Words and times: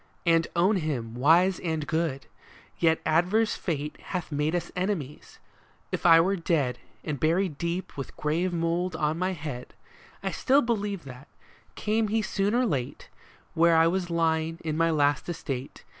And 0.25 0.47
own 0.55 0.77
him 0.77 1.13
wise 1.13 1.59
and 1.59 1.85
good. 1.85 2.25
Yet 2.79 2.99
adverse 3.05 3.53
fate 3.55 3.99
Hath 4.01 4.31
made 4.31 4.55
us 4.55 4.71
enemies. 4.75 5.37
If 5.91 6.07
I 6.07 6.19
were 6.19 6.35
dead. 6.35 6.79
And 7.03 7.19
buried 7.19 7.59
deep 7.59 7.95
with 7.97 8.17
grave 8.17 8.51
mould 8.51 8.95
on 8.95 9.19
my 9.19 9.33
head, 9.33 9.75
I 10.23 10.31
still 10.31 10.63
believe 10.63 11.03
that, 11.03 11.27
came 11.75 12.07
he 12.07 12.23
soon 12.23 12.55
or 12.55 12.65
late 12.65 13.09
Where 13.53 13.75
I 13.77 13.85
was 13.85 14.09
lying 14.09 14.57
in 14.65 14.75
my 14.75 14.89
last 14.89 15.29
estate. 15.29 15.83